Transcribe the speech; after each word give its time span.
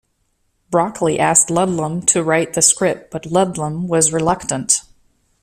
Broccoli 0.71 1.19
asked 1.19 1.49
Ludlum 1.49 2.03
to 2.07 2.23
write 2.23 2.53
the 2.53 2.63
script, 2.63 3.11
but 3.11 3.27
Ludlum 3.27 3.87
was 3.87 4.11
reluctant. 4.11 4.81